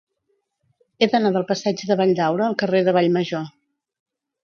He 1.03 1.09
d'anar 1.11 1.31
del 1.37 1.45
passeig 1.53 1.85
de 1.91 1.99
Valldaura 2.01 2.49
al 2.49 2.59
carrer 2.65 2.85
de 2.91 2.99
Vallmajor. 3.01 3.49